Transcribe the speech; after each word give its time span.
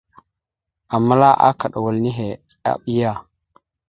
Aməla 0.95 1.29
akaɗ 1.47 1.73
wal 1.83 1.97
nehe, 2.03 2.27
aɓiya. 2.71 3.11